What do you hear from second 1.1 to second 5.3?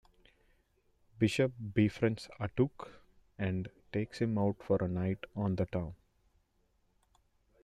Bishop befriends Atuk, and takes him out for a night